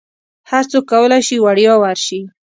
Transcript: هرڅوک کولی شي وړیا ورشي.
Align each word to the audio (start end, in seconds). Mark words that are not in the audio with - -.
هرڅوک 0.49 0.85
کولی 0.91 1.21
شي 1.27 1.35
وړیا 1.45 1.73
ورشي. 1.81 2.21